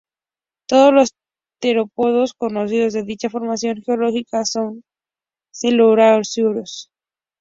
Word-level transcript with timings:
Todos 0.65 0.91
los 0.91 1.15
terópodos 1.59 2.33
conocidos 2.33 2.93
de 2.93 3.03
dicha 3.03 3.29
formación 3.29 3.83
geológica 3.85 4.45
son 4.45 4.83
celurosaurios. 5.53 6.89